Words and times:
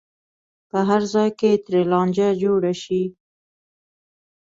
په 0.69 0.79
هر 0.89 1.01
ځای 1.13 1.29
کې 1.39 1.51
ترې 1.65 1.81
لانجه 1.91 2.27
جوړه 2.41 2.73
شي. 2.83 3.03